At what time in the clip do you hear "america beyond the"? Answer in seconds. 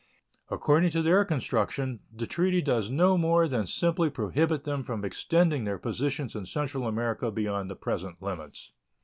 6.87-7.75